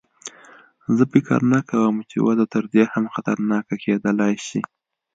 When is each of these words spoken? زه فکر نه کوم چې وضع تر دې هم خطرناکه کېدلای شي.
زه 0.95 1.03
فکر 1.13 1.39
نه 1.53 1.59
کوم 1.69 1.95
چې 2.09 2.17
وضع 2.27 2.45
تر 2.55 2.63
دې 2.73 2.83
هم 2.93 3.05
خطرناکه 3.13 3.75
کېدلای 3.83 4.35
شي. 4.47 4.61